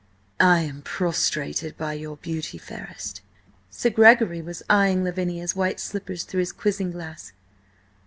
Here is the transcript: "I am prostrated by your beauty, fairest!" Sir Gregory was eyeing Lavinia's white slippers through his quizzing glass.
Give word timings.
"I 0.39 0.61
am 0.61 0.81
prostrated 0.81 1.77
by 1.77 1.93
your 1.93 2.17
beauty, 2.17 2.57
fairest!" 2.57 3.21
Sir 3.69 3.91
Gregory 3.91 4.41
was 4.41 4.63
eyeing 4.67 5.03
Lavinia's 5.03 5.55
white 5.55 5.79
slippers 5.79 6.23
through 6.23 6.39
his 6.39 6.51
quizzing 6.51 6.89
glass. 6.89 7.33